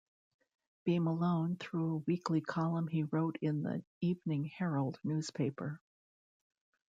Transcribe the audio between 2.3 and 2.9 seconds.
column